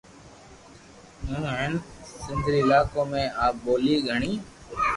[1.25, 1.73] ھون ھين
[2.23, 4.31] سند ري علاقون ۾ آ ٻولي گھڻي